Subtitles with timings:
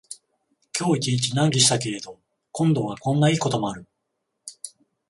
[0.75, 2.19] 今日一日難儀したけれど、
[2.51, 3.85] 今度はこんないいこともある